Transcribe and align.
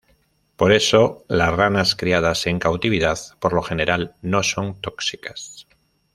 Por 0.55 0.71
eso, 0.71 1.25
las 1.27 1.53
ranas 1.55 1.95
criadas 1.95 2.47
en 2.47 2.57
cautividad 2.57 3.19
por 3.37 3.53
lo 3.53 3.61
general 3.61 4.15
no 4.23 4.41
son 4.41 4.81
tóxicas. 4.81 5.67